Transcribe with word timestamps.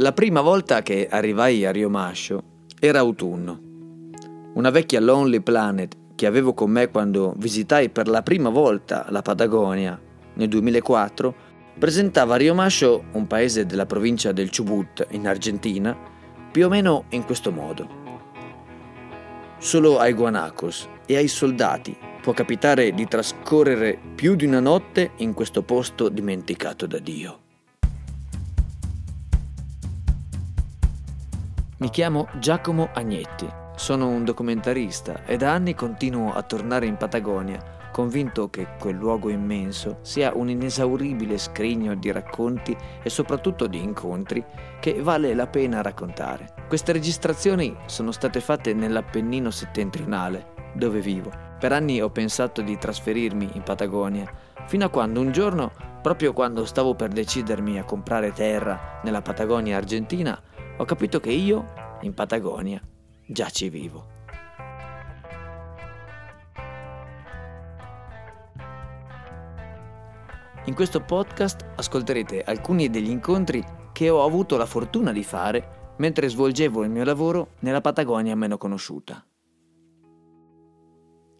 La 0.00 0.12
prima 0.12 0.40
volta 0.40 0.80
che 0.80 1.08
arrivai 1.10 1.66
a 1.66 1.70
Riomascio 1.70 2.42
era 2.80 3.00
autunno. 3.00 3.60
Una 4.54 4.70
vecchia 4.70 4.98
Lonely 4.98 5.40
Planet 5.40 5.94
che 6.14 6.24
avevo 6.24 6.54
con 6.54 6.70
me 6.70 6.88
quando 6.88 7.34
visitai 7.36 7.90
per 7.90 8.08
la 8.08 8.22
prima 8.22 8.48
volta 8.48 9.04
la 9.10 9.20
Patagonia 9.20 10.00
nel 10.32 10.48
2004 10.48 11.34
presentava 11.78 12.36
Riomascio, 12.36 13.08
un 13.12 13.26
paese 13.26 13.66
della 13.66 13.84
provincia 13.84 14.32
del 14.32 14.48
Chubut 14.50 15.06
in 15.10 15.28
Argentina, 15.28 15.94
più 16.50 16.64
o 16.64 16.70
meno 16.70 17.04
in 17.10 17.26
questo 17.26 17.52
modo. 17.52 17.86
Solo 19.58 19.98
ai 19.98 20.14
guanacos 20.14 20.88
e 21.04 21.16
ai 21.16 21.28
soldati 21.28 21.94
può 22.22 22.32
capitare 22.32 22.92
di 22.92 23.06
trascorrere 23.06 23.98
più 24.14 24.34
di 24.34 24.46
una 24.46 24.60
notte 24.60 25.10
in 25.16 25.34
questo 25.34 25.60
posto 25.60 26.08
dimenticato 26.08 26.86
da 26.86 26.98
Dio. 26.98 27.39
Mi 31.80 31.88
chiamo 31.88 32.28
Giacomo 32.34 32.90
Agnetti, 32.92 33.48
sono 33.74 34.08
un 34.08 34.22
documentarista 34.22 35.24
e 35.24 35.38
da 35.38 35.54
anni 35.54 35.74
continuo 35.74 36.30
a 36.30 36.42
tornare 36.42 36.84
in 36.84 36.98
Patagonia 36.98 37.88
convinto 37.90 38.50
che 38.50 38.68
quel 38.78 38.96
luogo 38.96 39.30
immenso 39.30 39.96
sia 40.02 40.32
un 40.34 40.50
inesauribile 40.50 41.38
scrigno 41.38 41.94
di 41.94 42.12
racconti 42.12 42.76
e 43.02 43.08
soprattutto 43.08 43.66
di 43.66 43.82
incontri 43.82 44.44
che 44.78 45.00
vale 45.00 45.32
la 45.32 45.46
pena 45.46 45.80
raccontare. 45.80 46.52
Queste 46.68 46.92
registrazioni 46.92 47.74
sono 47.86 48.12
state 48.12 48.42
fatte 48.42 48.74
nell'Appennino 48.74 49.50
settentrionale, 49.50 50.52
dove 50.74 51.00
vivo. 51.00 51.32
Per 51.58 51.72
anni 51.72 52.02
ho 52.02 52.10
pensato 52.10 52.60
di 52.60 52.76
trasferirmi 52.76 53.52
in 53.54 53.62
Patagonia, 53.62 54.30
fino 54.66 54.84
a 54.84 54.90
quando 54.90 55.20
un 55.20 55.32
giorno, 55.32 55.72
proprio 56.02 56.34
quando 56.34 56.66
stavo 56.66 56.94
per 56.94 57.08
decidermi 57.08 57.78
a 57.78 57.84
comprare 57.84 58.34
terra 58.34 59.00
nella 59.02 59.22
Patagonia 59.22 59.78
argentina, 59.78 60.38
ho 60.80 60.86
capito 60.86 61.20
che 61.20 61.30
io, 61.30 61.98
in 62.00 62.14
Patagonia, 62.14 62.80
già 63.26 63.50
ci 63.50 63.68
vivo. 63.68 64.06
In 70.64 70.74
questo 70.74 71.02
podcast 71.02 71.66
ascolterete 71.76 72.42
alcuni 72.42 72.88
degli 72.88 73.10
incontri 73.10 73.62
che 73.92 74.08
ho 74.08 74.24
avuto 74.24 74.56
la 74.56 74.64
fortuna 74.64 75.12
di 75.12 75.22
fare 75.22 75.92
mentre 75.98 76.30
svolgevo 76.30 76.82
il 76.82 76.88
mio 76.88 77.04
lavoro 77.04 77.56
nella 77.58 77.82
Patagonia 77.82 78.34
meno 78.34 78.56
conosciuta. 78.56 79.22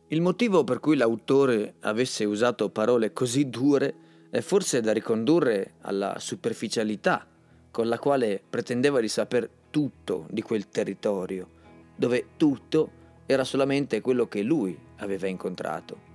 Il 0.09 0.21
motivo 0.21 0.65
per 0.65 0.81
cui 0.81 0.97
l'autore 0.97 1.77
avesse 1.81 2.27
usato 2.27 2.69
parole 2.69 3.15
così 3.15 3.49
dure 3.49 3.95
è 4.29 4.43
forse 4.43 4.83
da 4.83 4.93
ricondurre 4.93 5.77
alla 5.81 6.19
superficialità 6.19 7.27
con 7.71 7.89
la 7.89 7.99
quale 7.99 8.43
pretendeva 8.49 9.01
di 9.01 9.09
saper 9.09 9.49
tutto 9.71 10.27
di 10.31 10.43
quel 10.43 10.69
territorio, 10.69 11.49
dove 11.95 12.31
tutto 12.37 12.99
era 13.27 13.45
solamente 13.45 14.01
quello 14.01 14.27
che 14.27 14.43
lui 14.43 14.79
aveva 14.97 15.29
incontrato. 15.29 16.09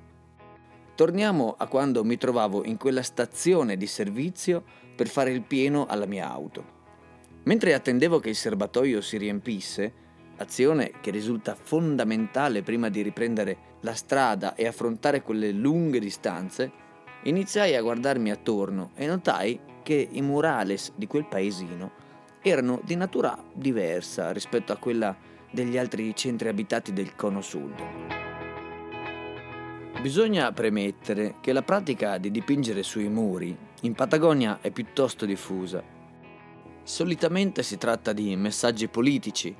Torniamo 0.96 1.56
a 1.58 1.68
quando 1.68 2.04
mi 2.04 2.18
trovavo 2.18 2.66
in 2.66 2.78
quella 2.78 3.02
stazione 3.02 3.78
di 3.78 3.88
servizio 3.88 4.64
per 4.96 5.08
fare 5.08 5.32
il 5.32 5.42
pieno 5.42 5.86
alla 5.86 6.06
mia 6.06 6.30
auto. 6.30 6.74
Mentre 7.44 7.74
attendevo 7.74 8.20
che 8.20 8.30
il 8.30 8.36
serbatoio 8.36 9.02
si 9.02 9.18
riempisse, 9.18 9.94
azione 10.38 10.92
che 11.02 11.12
risulta 11.12 11.56
fondamentale 11.56 12.64
prima 12.64 12.90
di 12.90 13.02
riprendere 13.02 13.58
la 13.82 13.94
strada 13.94 14.56
e 14.56 14.68
affrontare 14.68 15.22
quelle 15.22 15.52
lunghe 15.52 16.00
distanze, 16.00 16.72
iniziai 17.24 17.76
a 17.76 17.82
guardarmi 17.82 18.32
attorno 18.32 18.92
e 18.96 19.06
notai 19.06 19.60
che 19.86 20.08
i 20.12 20.22
murales 20.24 20.94
di 20.96 21.06
quel 21.06 21.28
paesino 21.28 21.92
erano 22.42 22.82
di 22.84 22.96
natura 22.96 23.38
diversa 23.54 24.32
rispetto 24.32 24.74
a 24.74 24.78
quella 24.78 25.16
degli 25.52 25.78
altri 25.78 26.16
centri 26.16 26.48
abitati 26.48 26.92
del 26.92 27.16
cono 27.16 27.42
sud. 27.42 27.74
Bisogna 30.02 30.52
premettere 30.52 31.36
che 31.40 31.54
la 31.54 31.62
pratica 31.62 32.18
di 32.18 32.32
dipingere 32.32 32.82
sui 32.82 33.10
muri 33.10 33.56
in 33.82 33.94
Patagonia 33.94 34.58
è 34.60 34.72
piuttosto 34.72 35.26
diffusa. 35.26 35.84
Solitamente 36.82 37.62
si 37.62 37.78
tratta 37.78 38.12
di 38.12 38.36
messaggi 38.36 38.88
politici 38.88 39.56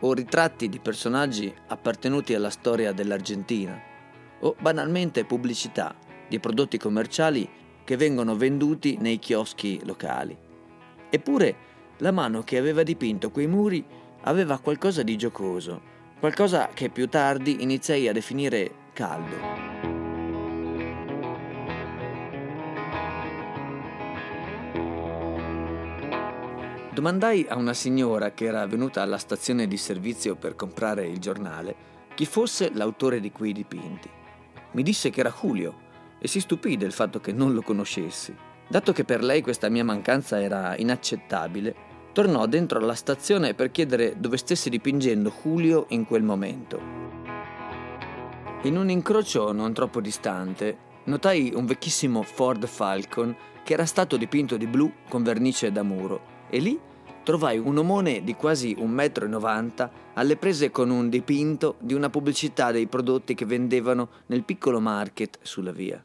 o 0.00 0.12
ritratti 0.12 0.68
di 0.68 0.80
personaggi 0.80 1.52
appartenuti 1.68 2.34
alla 2.34 2.50
storia 2.50 2.90
dell'Argentina 2.90 3.80
o 4.40 4.56
banalmente 4.58 5.24
pubblicità 5.24 5.94
di 6.28 6.40
prodotti 6.40 6.78
commerciali 6.78 7.48
che 7.88 7.96
vengono 7.96 8.36
venduti 8.36 8.98
nei 9.00 9.18
chioschi 9.18 9.80
locali. 9.86 10.36
Eppure 11.08 11.56
la 12.00 12.12
mano 12.12 12.42
che 12.42 12.58
aveva 12.58 12.82
dipinto 12.82 13.30
quei 13.30 13.46
muri 13.46 13.82
aveva 14.24 14.58
qualcosa 14.58 15.02
di 15.02 15.16
giocoso, 15.16 15.80
qualcosa 16.20 16.68
che 16.74 16.90
più 16.90 17.08
tardi 17.08 17.62
iniziai 17.62 18.06
a 18.06 18.12
definire 18.12 18.90
caldo. 18.92 19.36
Domandai 26.92 27.46
a 27.48 27.56
una 27.56 27.72
signora 27.72 28.32
che 28.32 28.44
era 28.44 28.66
venuta 28.66 29.00
alla 29.00 29.16
stazione 29.16 29.66
di 29.66 29.78
servizio 29.78 30.36
per 30.36 30.56
comprare 30.56 31.06
il 31.06 31.20
giornale 31.20 31.74
chi 32.14 32.26
fosse 32.26 32.70
l'autore 32.70 33.18
di 33.18 33.32
quei 33.32 33.54
dipinti. 33.54 34.10
Mi 34.72 34.82
disse 34.82 35.08
che 35.08 35.20
era 35.20 35.34
Julio, 35.34 35.86
e 36.18 36.28
si 36.28 36.40
stupì 36.40 36.76
del 36.76 36.92
fatto 36.92 37.20
che 37.20 37.32
non 37.32 37.52
lo 37.52 37.62
conoscessi. 37.62 38.34
Dato 38.68 38.92
che 38.92 39.04
per 39.04 39.22
lei 39.22 39.40
questa 39.40 39.68
mia 39.68 39.84
mancanza 39.84 40.40
era 40.40 40.76
inaccettabile, 40.76 41.74
tornò 42.12 42.46
dentro 42.46 42.78
alla 42.78 42.94
stazione 42.94 43.54
per 43.54 43.70
chiedere 43.70 44.14
dove 44.18 44.36
stesse 44.36 44.68
dipingendo 44.70 45.32
Julio 45.42 45.86
in 45.90 46.04
quel 46.04 46.22
momento. 46.22 46.80
In 48.62 48.76
un 48.76 48.90
incrocio 48.90 49.52
non 49.52 49.72
troppo 49.72 50.00
distante, 50.00 50.76
notai 51.04 51.52
un 51.54 51.64
vecchissimo 51.64 52.22
Ford 52.22 52.66
Falcon 52.66 53.34
che 53.62 53.72
era 53.72 53.86
stato 53.86 54.16
dipinto 54.16 54.56
di 54.56 54.66
blu 54.66 54.90
con 55.08 55.22
vernice 55.22 55.70
da 55.70 55.82
muro 55.82 56.20
e 56.50 56.58
lì 56.58 56.78
trovai 57.22 57.58
un 57.58 57.76
omone 57.76 58.24
di 58.24 58.34
quasi 58.34 58.74
1,90 58.74 59.28
m 59.28 59.90
alle 60.14 60.36
prese 60.36 60.70
con 60.70 60.90
un 60.90 61.08
dipinto 61.08 61.76
di 61.78 61.94
una 61.94 62.10
pubblicità 62.10 62.72
dei 62.72 62.86
prodotti 62.86 63.34
che 63.34 63.44
vendevano 63.44 64.08
nel 64.26 64.44
piccolo 64.44 64.80
market 64.80 65.38
sulla 65.42 65.72
via. 65.72 66.02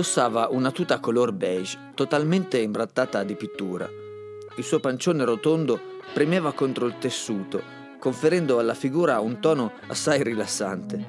Indossava 0.00 0.48
una 0.50 0.70
tuta 0.70 0.98
color 0.98 1.30
beige, 1.30 1.92
totalmente 1.94 2.56
imbrattata 2.56 3.22
di 3.22 3.34
pittura. 3.34 3.86
Il 4.56 4.64
suo 4.64 4.80
pancione 4.80 5.26
rotondo 5.26 5.78
premeva 6.14 6.54
contro 6.54 6.86
il 6.86 6.96
tessuto, 6.96 7.62
conferendo 7.98 8.58
alla 8.58 8.72
figura 8.72 9.20
un 9.20 9.40
tono 9.40 9.72
assai 9.88 10.22
rilassante. 10.22 11.04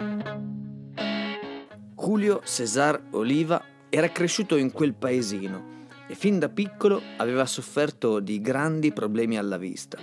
Julio 1.96 2.42
César 2.44 3.02
Oliva 3.12 3.64
era 3.88 4.10
cresciuto 4.10 4.58
in 4.58 4.74
quel 4.74 4.94
paesino 4.94 5.86
e 6.06 6.14
fin 6.14 6.38
da 6.38 6.50
piccolo 6.50 7.02
aveva 7.16 7.46
sofferto 7.46 8.20
di 8.20 8.42
grandi 8.42 8.92
problemi 8.92 9.38
alla 9.38 9.58
vista, 9.58 9.98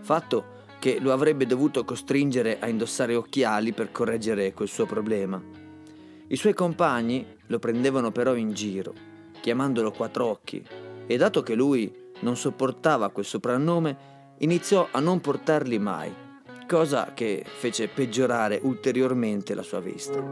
fatto 0.00 0.64
che 0.80 0.98
lo 0.98 1.12
avrebbe 1.12 1.46
dovuto 1.46 1.84
costringere 1.84 2.58
a 2.58 2.66
indossare 2.66 3.14
occhiali 3.14 3.72
per 3.72 3.92
correggere 3.92 4.52
quel 4.52 4.66
suo 4.66 4.84
problema. 4.84 5.61
I 6.32 6.36
suoi 6.36 6.54
compagni 6.54 7.26
lo 7.48 7.58
prendevano 7.58 8.10
però 8.10 8.34
in 8.34 8.54
giro, 8.54 8.94
chiamandolo 9.42 9.90
Quattrocchi, 9.90 10.66
e 11.06 11.16
dato 11.18 11.42
che 11.42 11.54
lui 11.54 11.94
non 12.20 12.38
sopportava 12.38 13.10
quel 13.10 13.26
soprannome, 13.26 14.34
iniziò 14.38 14.88
a 14.90 14.98
non 14.98 15.20
portarli 15.20 15.78
mai, 15.78 16.10
cosa 16.66 17.12
che 17.12 17.44
fece 17.46 17.88
peggiorare 17.88 18.58
ulteriormente 18.62 19.54
la 19.54 19.62
sua 19.62 19.80
vista. 19.80 20.24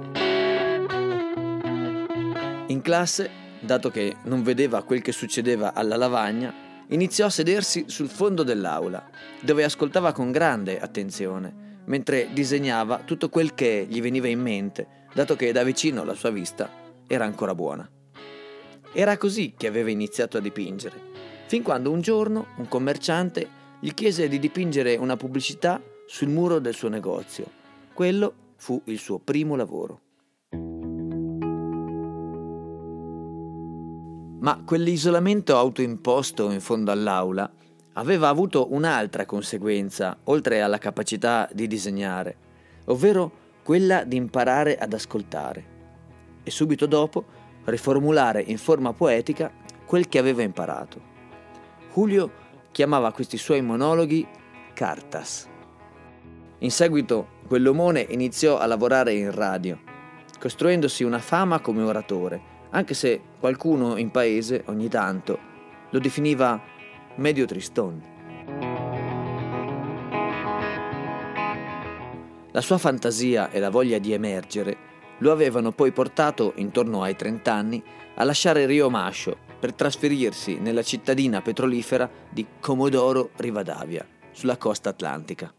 In 2.69 2.81
classe, 2.83 3.31
dato 3.61 3.91
che 3.91 4.17
non 4.25 4.43
vedeva 4.43 4.83
quel 4.85 5.03
che 5.03 5.13
succedeva 5.13 5.75
alla 5.75 5.97
lavagna, 5.99 6.55
iniziò 6.89 7.27
a 7.27 7.31
sedersi 7.31 7.85
sul 7.89 8.09
fondo 8.09 8.43
dell'aula, 8.43 9.07
dove 9.43 9.65
ascoltava 9.65 10.13
con 10.13 10.31
grande 10.31 10.81
attenzione, 10.81 11.70
mentre 11.91 12.29
disegnava 12.33 13.03
tutto 13.05 13.29
quel 13.29 13.53
che 13.53 13.85
gli 13.89 14.01
veniva 14.01 14.29
in 14.29 14.41
mente 14.41 15.09
dato 15.13 15.35
che 15.35 15.51
da 15.51 15.65
vicino 15.65 16.05
la 16.05 16.15
sua 16.15 16.31
vista 16.31 16.71
era 17.07 17.25
ancora 17.25 17.55
buona. 17.55 17.89
Era 18.93 19.17
così 19.17 19.55
che 19.57 19.67
aveva 19.67 19.91
iniziato 19.91 20.37
a 20.37 20.41
dipingere, 20.41 21.01
fin 21.47 21.63
quando 21.63 21.91
un 21.91 22.01
giorno 22.01 22.47
un 22.59 22.69
commerciante 22.69 23.59
gli 23.81 23.93
chiese 23.93 24.29
di 24.29 24.39
dipingere 24.39 24.95
una 24.97 25.17
pubblicità 25.17 25.83
sul 26.07 26.29
muro 26.29 26.61
del 26.61 26.75
suo 26.75 26.89
negozio. 26.89 27.47
Quello 27.93 28.35
fu 28.57 28.81
il 28.85 28.99
suo 28.99 29.19
primo 29.19 29.57
lavoro. 29.57 30.01
Ma 34.41 34.63
quell'isolamento 34.65 35.57
autoimposto 35.57 36.51
in 36.51 36.61
fondo 36.61 36.93
all'aula, 36.93 37.51
aveva 38.01 38.29
avuto 38.29 38.73
un'altra 38.73 39.27
conseguenza, 39.27 40.17
oltre 40.25 40.63
alla 40.63 40.79
capacità 40.79 41.49
di 41.53 41.67
disegnare, 41.67 42.37
ovvero 42.87 43.31
quella 43.63 44.05
di 44.05 44.17
imparare 44.17 44.79
ad 44.79 44.95
ascoltare 44.95 45.79
e 46.43 46.51
subito 46.51 46.87
dopo 46.87 47.25
riformulare 47.65 48.41
in 48.41 48.57
forma 48.57 48.95
poetica 48.95 49.53
quel 49.85 50.09
che 50.09 50.19
aveva 50.19 50.41
imparato. 50.43 51.09
Julio 51.93 52.33
chiamava 52.71 53.13
questi 53.13 53.37
suoi 53.37 53.61
monologhi 53.61 54.27
cartas. 54.73 55.47
In 56.61 56.71
seguito 56.71 57.39
quell'omone 57.47 58.07
iniziò 58.09 58.59
a 58.59 58.65
lavorare 58.65 59.13
in 59.13 59.31
radio, 59.31 59.79
costruendosi 60.39 61.05
una 61.05 61.19
fama 61.19 61.61
come 61.61 61.83
oratore, 61.83 62.41
anche 62.71 62.95
se 62.95 63.21
qualcuno 63.39 63.99
in 63.99 64.11
paese 64.11 64.63
ogni 64.67 64.89
tanto 64.89 65.49
lo 65.91 65.99
definiva 65.99 66.79
medio 67.17 67.47
triston. 67.47 68.03
La 72.53 72.61
sua 72.61 72.79
fantasia 72.79 73.51
e 73.51 73.61
la 73.61 73.71
voglia 73.71 73.99
di 73.99 74.13
emergere 74.13 74.89
lo 75.19 75.33
avevano 75.33 75.73
poi 75.73 75.93
portato, 75.93 76.53
intorno 76.57 77.03
ai 77.03 77.15
30 77.15 77.53
anni, 77.53 77.83
a 78.15 78.25
lasciare 78.25 78.67
Rio 78.67 78.91
Mascio 78.91 79.37
per 79.59 79.75
trasferirsi 79.75 80.59
nella 80.59 80.83
cittadina 80.83 81.43
petrolifera 81.43 82.11
di 82.29 82.47
Comodoro 82.59 83.31
Rivadavia, 83.37 84.07
sulla 84.33 84.57
costa 84.57 84.89
atlantica. 84.89 85.53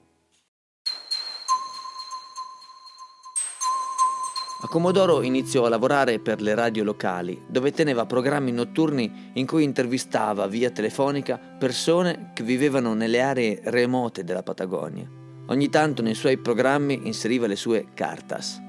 A 4.64 4.68
Comodoro 4.68 5.24
iniziò 5.24 5.66
a 5.66 5.70
lavorare 5.70 6.20
per 6.20 6.40
le 6.40 6.54
radio 6.54 6.84
locali, 6.84 7.46
dove 7.48 7.72
teneva 7.72 8.06
programmi 8.06 8.52
notturni 8.52 9.32
in 9.34 9.48
cui 9.48 9.64
intervistava 9.64 10.46
via 10.46 10.70
telefonica 10.70 11.40
persone 11.40 12.30
che 12.36 12.44
vivevano 12.44 12.94
nelle 12.94 13.22
aree 13.22 13.60
remote 13.64 14.24
della 14.24 14.44
Patagonia. 14.44 15.10
Ogni 15.48 15.68
tanto 15.70 16.04
nei 16.04 16.14
suoi 16.14 16.38
programmi 16.38 17.08
inseriva 17.08 17.48
le 17.48 17.56
sue 17.56 17.88
cartas. 17.96 18.62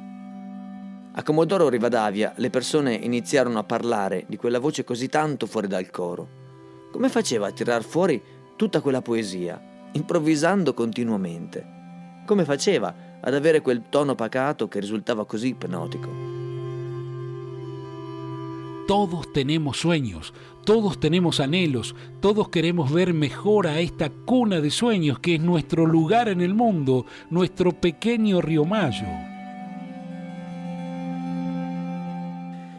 A 1.12 1.22
Comodoro 1.22 1.68
Rivadavia 1.68 2.32
le 2.36 2.48
persone 2.48 2.94
iniziarono 2.94 3.58
a 3.58 3.64
parlare 3.64 4.24
di 4.28 4.38
quella 4.38 4.60
voce 4.60 4.84
così 4.84 5.10
tanto 5.10 5.44
fuori 5.44 5.66
dal 5.66 5.90
coro. 5.90 6.26
Come 6.90 7.10
faceva 7.10 7.48
a 7.48 7.52
tirar 7.52 7.84
fuori 7.84 8.18
tutta 8.56 8.80
quella 8.80 9.02
poesia, 9.02 9.60
improvvisando 9.92 10.72
continuamente? 10.72 11.80
Come 12.24 12.46
faceva 12.46 13.10
ad 13.24 13.34
avere 13.34 13.60
quel 13.60 13.82
tono 13.88 14.14
pacato 14.14 14.69
que 14.69 14.80
resultaba 14.80 15.24
così 15.24 15.48
hipnótico. 15.48 16.08
Todos 18.86 19.32
tenemos 19.32 19.78
sueños, 19.78 20.34
todos 20.64 20.98
tenemos 20.98 21.38
anhelos, 21.38 21.94
todos 22.20 22.48
queremos 22.48 22.92
ver 22.92 23.14
mejor 23.14 23.69
a 23.69 23.78
esta 23.78 24.10
cuna 24.10 24.60
de 24.60 24.70
sueños 24.70 25.20
que 25.20 25.36
es 25.36 25.40
nuestro 25.40 25.86
lugar 25.86 26.28
en 26.28 26.40
el 26.40 26.52
mundo, 26.52 27.06
nuestro 27.30 27.72
pequeño 27.72 28.40
Rio 28.40 28.64
Mayo. 28.64 29.06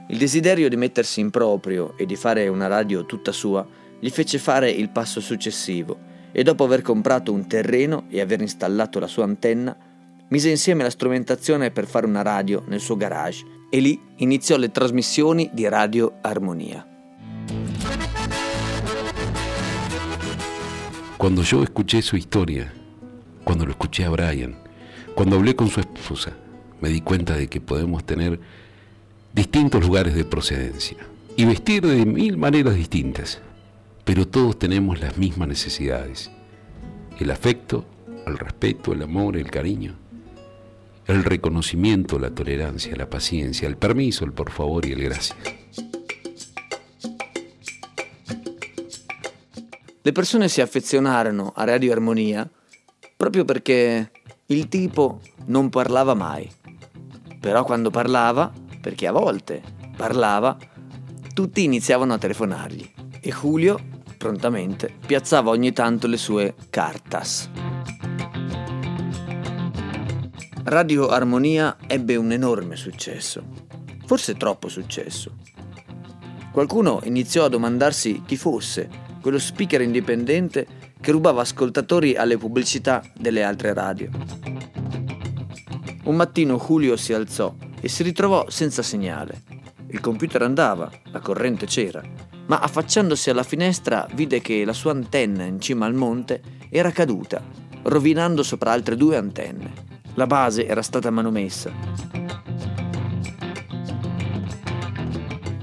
Il 0.10 0.18
desiderio 0.20 0.70
di 0.70 0.76
mettersi 0.76 1.22
in 1.22 1.32
proprio 1.32 1.94
e 1.98 2.06
di 2.06 2.18
fare 2.18 2.50
una 2.50 2.68
radio 2.68 3.06
tutta 3.06 3.32
sua 3.32 3.66
gli 3.98 4.10
fece 4.10 4.38
fare 4.38 4.70
il 4.70 4.90
passo 4.90 5.22
successivo 5.22 5.98
e 6.34 6.44
dopo 6.44 6.66
aver 6.66 6.82
comprato 6.82 7.32
un 7.32 7.48
terreno 7.48 8.06
e 8.10 8.20
aver 8.20 8.42
installato 8.42 9.00
la 9.00 9.08
sua 9.08 9.24
antenna 9.24 9.76
mise 10.34 10.50
insieme 10.50 10.82
la 10.82 10.90
strumentazione 10.90 11.70
per 11.70 11.86
fare 11.86 12.08
una 12.08 12.24
radio 12.24 12.64
nel 12.66 12.80
suo 12.80 12.98
garage 12.98 13.46
e 13.70 13.80
lì 13.80 14.00
iniziò 14.16 14.58
le 14.58 14.72
trasmissioni 14.72 15.52
di 15.54 15.70
Radio 15.70 16.18
Armonía. 16.22 16.88
Cuando 21.18 21.44
yo 21.44 21.62
escuché 21.62 22.02
su 22.02 22.16
historia, 22.16 22.74
cuando 23.44 23.64
lo 23.64 23.70
escuché 23.70 24.06
a 24.06 24.10
Brian, 24.10 24.58
cuando 25.14 25.36
hablé 25.36 25.54
con 25.54 25.68
su 25.68 25.80
esposa, 25.80 26.36
me 26.80 26.90
di 26.90 27.02
cuenta 27.02 27.36
de 27.36 27.48
que 27.48 27.62
podemos 27.62 28.04
tener 28.04 28.40
distintos 29.34 29.86
lugares 29.86 30.16
de 30.16 30.26
procedencia 30.26 30.98
y 31.36 31.46
vestir 31.46 31.86
de 31.86 32.08
mil 32.08 32.38
maneras 32.38 32.74
distintas, 32.74 33.40
pero 34.04 34.28
todos 34.28 34.58
tenemos 34.58 35.00
las 35.00 35.16
mismas 35.16 35.48
necesidades. 35.48 36.32
El 37.20 37.30
afecto, 37.30 37.86
el 38.26 38.40
respeto, 38.40 38.94
el 38.94 39.04
amor, 39.04 39.38
el 39.38 39.52
cariño 39.52 40.02
el 41.06 41.24
reconocimiento, 41.24 42.18
la 42.20 42.30
tolerancia, 42.32 42.96
la 42.96 43.10
paciencia, 43.10 43.68
el 43.68 43.78
permiso, 43.78 44.26
el 44.26 44.34
por 44.34 44.52
favor 44.52 44.86
y 44.86 44.94
el 44.94 45.04
gracias. 45.04 45.38
Le 50.02 50.12
persone 50.12 50.50
si 50.50 50.62
affezionarono 50.62 51.54
a 51.56 51.64
Radio 51.64 51.94
Armonia 51.94 52.50
proprio 53.16 53.46
perché 53.46 54.12
il 54.48 54.68
tipo 54.68 55.22
non 55.46 55.70
parlava 55.70 56.14
mai. 56.14 56.50
Però 57.40 57.64
quando 57.64 57.90
parlava, 57.90 58.52
perché 58.82 59.08
a 59.08 59.12
volte 59.12 59.62
parlava, 59.96 60.58
tutti 61.34 61.64
iniziavano 61.64 62.14
a 62.14 62.18
telefonargli 62.18 62.92
e 63.22 63.32
Julio 63.32 63.80
prontamente 64.18 64.94
piazzava 65.06 65.52
ogni 65.52 65.72
tanto 65.72 66.08
le 66.08 66.18
sue 66.18 66.54
cartas. 66.70 67.50
Radio 70.66 71.10
Armonia 71.10 71.76
ebbe 71.88 72.16
un 72.16 72.32
enorme 72.32 72.78
successo, 72.78 73.44
forse 74.06 74.38
troppo 74.38 74.70
successo. 74.70 75.36
Qualcuno 76.54 77.02
iniziò 77.04 77.44
a 77.44 77.50
domandarsi 77.50 78.24
chi 78.26 78.38
fosse 78.38 78.90
quello 79.22 79.40
speaker 79.40 79.82
indipendente 79.82 80.66
che 81.02 81.12
rubava 81.12 81.42
ascoltatori 81.42 82.16
alle 82.16 82.38
pubblicità 82.38 83.04
delle 83.14 83.44
altre 83.44 83.74
radio. 83.74 84.10
Un 86.06 86.16
mattino 86.16 86.58
Julio 86.58 86.96
si 86.96 87.12
alzò 87.12 87.54
e 87.82 87.90
si 87.90 88.02
ritrovò 88.04 88.50
senza 88.50 88.82
segnale. 88.82 89.42
Il 89.88 90.00
computer 90.00 90.44
andava, 90.44 90.90
la 91.12 91.20
corrente 91.20 91.66
c'era, 91.66 92.02
ma 92.46 92.60
affacciandosi 92.60 93.30
alla 93.30 93.44
finestra 93.44 94.08
vide 94.14 94.40
che 94.40 94.64
la 94.64 94.74
sua 94.74 94.92
antenna 94.92 95.44
in 95.44 95.60
cima 95.60 95.86
al 95.86 95.94
monte 95.94 96.42
era 96.70 96.92
caduta, 96.92 97.44
rovinando 97.84 98.44
sopra 98.44 98.72
altre 98.72 98.96
due 98.96 99.18
antenne. 99.18 99.93
La 100.16 100.28
base 100.28 100.68
era 100.68 100.84
stata 100.84 101.10
manomessa. 101.10 101.72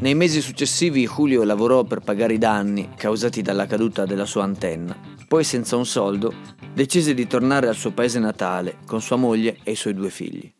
Nei 0.00 0.14
mesi 0.16 0.40
successivi 0.40 1.06
Julio 1.06 1.44
lavorò 1.44 1.84
per 1.84 2.00
pagare 2.00 2.34
i 2.34 2.38
danni 2.38 2.90
causati 2.96 3.42
dalla 3.42 3.66
caduta 3.66 4.06
della 4.06 4.24
sua 4.24 4.42
antenna. 4.42 4.96
Poi, 5.28 5.44
senza 5.44 5.76
un 5.76 5.86
soldo, 5.86 6.34
decise 6.72 7.14
di 7.14 7.28
tornare 7.28 7.68
al 7.68 7.76
suo 7.76 7.92
paese 7.92 8.18
natale 8.18 8.78
con 8.86 9.00
sua 9.00 9.14
moglie 9.14 9.58
e 9.62 9.70
i 9.70 9.76
suoi 9.76 9.94
due 9.94 10.10
figli. 10.10 10.52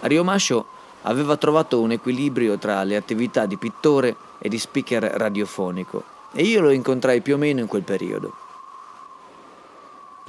A 0.00 0.06
Rio 0.06 0.22
Mascio 0.22 0.66
aveva 1.02 1.38
trovato 1.38 1.80
un 1.80 1.92
equilibrio 1.92 2.58
tra 2.58 2.84
le 2.84 2.96
attività 2.96 3.46
di 3.46 3.56
pittore 3.56 4.14
e 4.38 4.50
di 4.50 4.58
speaker 4.58 5.02
radiofonico 5.02 6.12
e 6.34 6.42
io 6.42 6.60
lo 6.60 6.70
incontrai 6.70 7.20
più 7.20 7.34
o 7.34 7.38
meno 7.38 7.60
in 7.60 7.66
quel 7.66 7.82
periodo. 7.82 8.34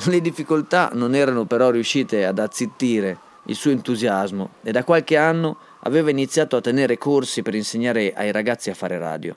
Le 0.06 0.22
difficoltà 0.22 0.92
non 0.94 1.16
erano 1.16 1.46
però 1.46 1.72
riuscite 1.72 2.26
ad 2.26 2.38
azzittire 2.38 3.18
il 3.46 3.56
suo 3.56 3.72
entusiasmo 3.72 4.56
e 4.62 4.72
da 4.72 4.84
qualche 4.84 5.18
anno 5.18 5.58
aveva 5.80 6.10
iniziato 6.10 6.56
a 6.56 6.62
tenere 6.62 6.98
corsi 6.98 7.42
per 7.42 7.56
insegnare 7.56 8.14
ai 8.14 8.32
ragazzi 8.32 8.70
a 8.70 8.74
fare 8.74 8.98
radio. 8.98 9.36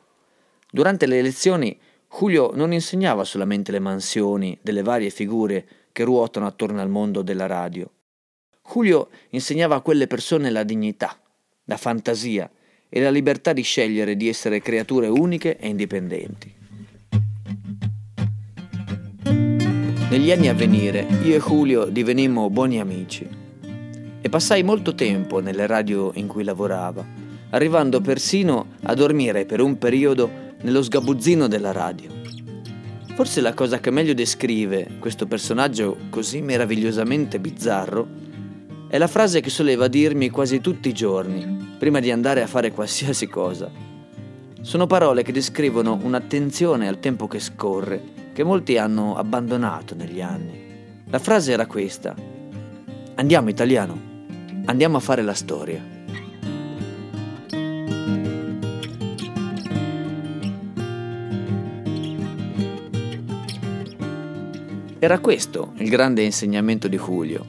Durante 0.71 1.07
le 1.07 1.23
lezioni 1.23 1.79
Julio 2.11 2.51
non 2.55 2.73
insegnava 2.73 3.25
solamente 3.25 3.71
le 3.71 3.79
mansioni 3.79 4.59
delle 4.61 4.83
varie 4.83 5.11
figure 5.11 5.67
che 5.93 6.05
ruotano 6.05 6.47
attorno 6.47 6.81
al 6.81 6.89
mondo 6.89 7.23
della 7.23 7.47
radio. 7.47 7.89
Julio 8.67 9.09
insegnava 9.31 9.77
a 9.77 9.81
quelle 9.81 10.07
persone 10.07 10.51
la 10.51 10.63
dignità, 10.63 11.19
la 11.65 11.77
fantasia 11.77 12.51
e 12.89 13.01
la 13.01 13.11
libertà 13.11 13.53
di 13.53 13.63
scegliere 13.63 14.17
di 14.17 14.29
essere 14.29 14.61
creature 14.61 15.07
uniche 15.07 15.59
e 15.59 15.69
indipendenti. 15.69 16.58
Negli 20.19 20.33
anni 20.33 20.49
a 20.49 20.53
venire 20.53 21.07
io 21.23 21.37
e 21.37 21.39
Julio 21.39 21.85
divenimmo 21.85 22.51
buoni 22.51 22.81
amici 22.81 23.25
e 24.21 24.29
passai 24.29 24.65
molto 24.65 24.97
tempo 24.97 25.39
nelle 25.39 25.65
radio 25.69 26.11
in 26.15 26.27
cui 26.27 26.43
lavorava, 26.43 27.07
arrivando 27.51 28.01
persino 28.01 28.71
a 28.83 28.95
dormire 28.95 29.47
per 29.47 29.61
un 29.61 29.79
periodo 29.79 30.29
nello 30.63 30.83
sgabuzzino 30.83 31.47
della 31.47 31.71
radio. 31.71 32.11
Forse 33.15 33.41
la 33.41 33.55
cosa 33.55 33.79
che 33.79 33.93
meglio 33.93 34.13
descrive 34.13 34.97
questo 34.99 35.29
personaggio 35.29 35.97
così 36.11 36.41
meravigliosamente 36.41 37.39
bizzarro 37.39 38.09
è 38.89 38.99
la 38.99 39.07
frase 39.07 39.41
che 39.41 39.51
soleva 39.51 39.87
dirmi 39.87 40.31
quasi 40.31 40.61
tutti 40.61 40.89
i 40.89 40.95
giorni, 40.95 41.77
prima 41.79 42.01
di 42.01 42.11
andare 42.11 42.43
a 42.43 42.49
fare 42.49 42.73
qualsiasi 42.73 43.29
cosa. 43.29 43.71
Sono 44.63 44.89
parole 44.89 45.23
che 45.23 45.31
descrivono 45.31 45.97
un'attenzione 46.03 46.89
al 46.89 46.99
tempo 46.99 47.29
che 47.29 47.39
scorre 47.39 48.18
che 48.39 48.45
molti 48.45 48.79
hanno 48.79 49.17
abbandonato 49.17 49.97
negli 49.97 50.21
anni. 50.21 51.03
La 51.07 51.19
frase 51.19 51.51
era 51.51 51.67
questa. 51.67 52.15
Andiamo 53.17 53.49
italiano, 53.49 54.01
andiamo 54.67 54.97
a 54.97 55.01
fare 55.01 55.23
la 55.23 55.35
storia. 55.35 55.83
Era 65.01 65.19
questo 65.19 65.73
il 65.79 65.89
grande 65.89 66.23
insegnamento 66.23 66.87
di 66.87 66.97
Julio. 66.97 67.45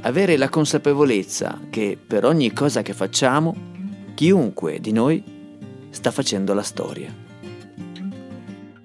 Avere 0.00 0.38
la 0.38 0.48
consapevolezza 0.48 1.60
che 1.68 1.98
per 2.02 2.24
ogni 2.24 2.54
cosa 2.54 2.80
che 2.80 2.94
facciamo, 2.94 3.54
chiunque 4.14 4.80
di 4.80 4.92
noi 4.92 5.22
sta 5.90 6.10
facendo 6.10 6.54
la 6.54 6.62
storia. 6.62 7.29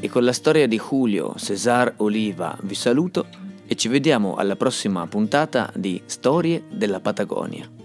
E 0.05 0.09
con 0.09 0.23
la 0.23 0.33
storia 0.33 0.67
di 0.67 0.77
Julio 0.77 1.33
Cesar 1.35 1.95
Oliva 1.97 2.55
vi 2.61 2.75
saluto 2.75 3.25
e 3.65 3.73
ci 3.73 3.87
vediamo 3.87 4.35
alla 4.35 4.55
prossima 4.55 5.07
puntata 5.07 5.71
di 5.73 5.99
Storie 6.05 6.65
della 6.69 6.99
Patagonia. 6.99 7.84